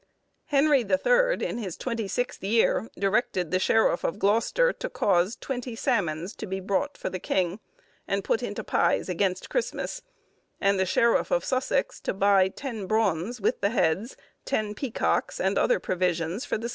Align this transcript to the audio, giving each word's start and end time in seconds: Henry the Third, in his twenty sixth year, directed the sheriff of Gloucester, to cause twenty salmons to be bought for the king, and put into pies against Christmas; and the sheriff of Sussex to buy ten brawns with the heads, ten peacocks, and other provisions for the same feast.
Henry 0.45 0.81
the 0.81 0.97
Third, 0.97 1.43
in 1.43 1.59
his 1.59 1.77
twenty 1.77 2.07
sixth 2.07 2.43
year, 2.43 2.89
directed 2.97 3.51
the 3.51 3.59
sheriff 3.59 4.03
of 4.03 4.17
Gloucester, 4.17 4.73
to 4.73 4.89
cause 4.89 5.35
twenty 5.35 5.75
salmons 5.75 6.33
to 6.37 6.47
be 6.47 6.59
bought 6.59 6.97
for 6.97 7.11
the 7.11 7.19
king, 7.19 7.59
and 8.07 8.23
put 8.23 8.41
into 8.41 8.63
pies 8.63 9.09
against 9.09 9.51
Christmas; 9.51 10.01
and 10.59 10.79
the 10.79 10.87
sheriff 10.87 11.29
of 11.29 11.45
Sussex 11.45 11.99
to 11.99 12.15
buy 12.15 12.47
ten 12.47 12.87
brawns 12.87 13.39
with 13.39 13.61
the 13.61 13.69
heads, 13.69 14.17
ten 14.43 14.73
peacocks, 14.73 15.39
and 15.39 15.55
other 15.59 15.79
provisions 15.79 16.45
for 16.45 16.57
the 16.57 16.63
same 16.63 16.63
feast. 16.63 16.69